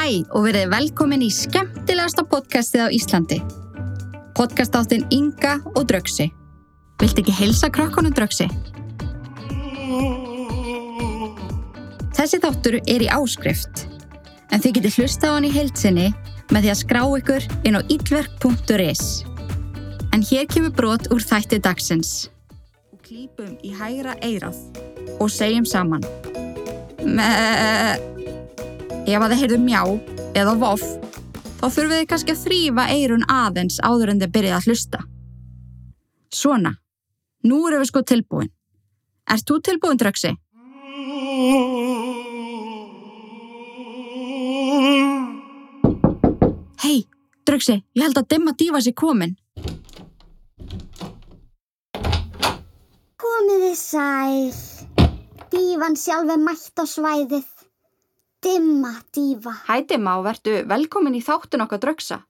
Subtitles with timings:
[0.00, 3.36] Hæ og verið velkomin í skemmtilegasta podcastið á Íslandi.
[4.32, 6.30] Podcastáttin Inga og Drögsi.
[7.02, 8.46] Viltu ekki heilsa krökkunum Drögsi?
[12.16, 13.84] Þessi þáttur er í áskrift,
[14.48, 16.08] en þið getur hlusta á hann í heilsinni
[16.48, 19.04] með því að skrá ykkur inn á illverk.is.
[20.16, 22.30] En hér kemur brot úr þætti dagsins.
[23.04, 24.64] Klípum í hægra eirað
[25.20, 26.08] og segjum saman.
[27.04, 28.08] Með...
[29.10, 29.80] Ef að þið heyrðu mjá
[30.38, 30.82] eða voff,
[31.58, 35.00] þá þurfum þið kannski að þrýfa eirun aðeins áður en þið byrjið að hlusta.
[36.30, 36.70] Svona,
[37.42, 38.52] nú erum við sko tilbúin.
[39.26, 40.30] Ert þú tilbúin, Dröksi?
[46.84, 46.98] Hei,
[47.50, 49.34] Dröksi, ég held að dimma dífa sér komin.
[53.18, 54.52] Komiði sæl.
[55.50, 57.59] Dívan sjálf er mætt á svæðið.
[58.40, 59.52] Dimma dífa.
[59.68, 62.22] Hæ dimma og vertu velkomin í þáttun okkar Dröksa.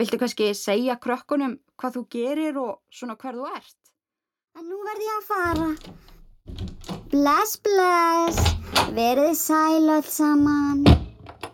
[0.00, 3.76] Viltu kannski segja krökkunum hvað þú gerir og svona hver þú ert?
[4.56, 5.68] En nú verð ég að fara.
[7.12, 8.40] Bless, bless.
[8.96, 10.84] Verið sæl öll saman.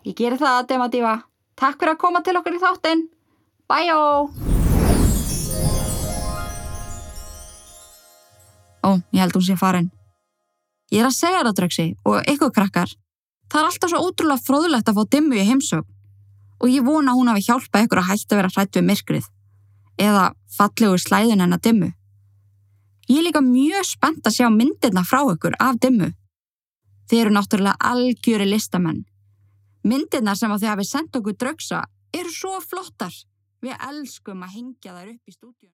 [0.06, 1.18] Ég geri það, Dema Dífa.
[1.58, 3.06] Takk fyrir að koma til okkur í þáttinn.
[3.66, 4.00] Bæjó!
[8.84, 9.90] Ó, ég held hún sé farin.
[10.92, 12.94] Ég er að segja það, Dröksi, og ykkur krakkar.
[13.52, 15.90] Það er alltaf svo ótrúlega fróðulegt að fá dimmu í heimsögn.
[16.62, 19.26] Og ég vona að hún hafi hjálpað ykkur að hætta að vera hrætt við myrkrið.
[20.00, 20.24] Eða
[20.56, 21.90] fallegu slæðin hennar dimmu.
[23.10, 26.14] Ég er líka mjög spennt að sjá myndirna frá ykkur af dimmu.
[27.10, 29.04] Þið eru náttúrulega algjöri listamenn.
[29.84, 31.84] Myndirna sem að þið hafi sendt okkur draugsa
[32.16, 33.12] eru svo flottar.
[33.60, 35.72] Við elskum að hengja þær upp í stúdíu.